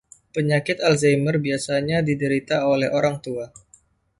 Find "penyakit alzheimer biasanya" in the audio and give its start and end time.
0.35-1.97